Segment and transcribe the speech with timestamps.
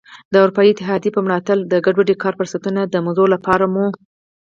[0.33, 3.85] د اروپايي اتحادیې په ملاتړ د ګډو کاري فرصتونو د موضوع لپاره مو.